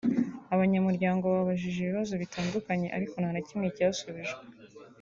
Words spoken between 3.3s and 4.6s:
na kimwe cyasubijwe